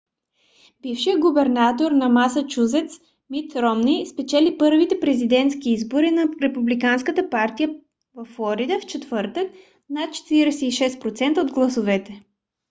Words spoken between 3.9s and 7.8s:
спечели първите президентски избори на републиканската партия